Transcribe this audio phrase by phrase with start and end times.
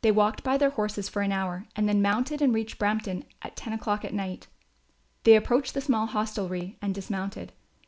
[0.00, 3.54] They walked by their horses for an hour and then mounted and reached Brampton at
[3.54, 4.48] ten o'clock at night.
[5.22, 7.52] They approached the small hostelry and dismounted.